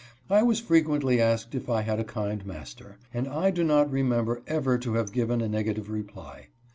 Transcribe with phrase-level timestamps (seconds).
[0.31, 4.41] I was frequently asked if I had a kind master, and 1 do not remember
[4.47, 6.47] ever to have given a negative reply.